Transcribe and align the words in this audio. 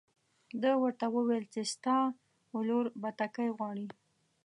ده 0.61 0.71
ورته 0.83 1.05
وویل 1.15 1.45
چې 1.53 1.61
ستا 1.73 1.97
ولور 2.55 2.85
بتکۍ 3.01 3.49
غواړي. 3.57 3.87